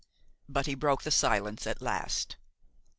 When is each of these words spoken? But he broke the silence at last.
But 0.49 0.65
he 0.65 0.73
broke 0.73 1.03
the 1.03 1.11
silence 1.11 1.67
at 1.67 1.79
last. 1.79 2.37